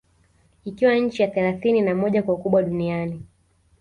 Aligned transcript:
Ikiwa 0.65 0.95
nchi 0.95 1.21
ya 1.21 1.27
thelathini 1.27 1.81
na 1.81 1.95
moja 1.95 2.23
kwa 2.23 2.33
ukubwa 2.33 2.63
Duniani 2.63 3.23